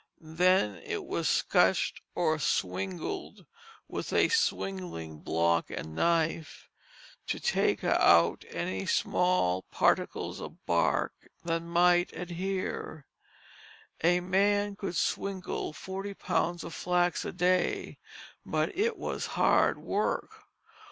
[0.21, 3.45] Then it was scutched or swingled
[3.87, 6.71] with a swingling block and knife,
[7.27, 13.05] to take out any small particles of bark that might adhere.
[14.03, 17.99] A man could swingle forty pounds of flax a day,
[18.43, 20.45] but it was hard work.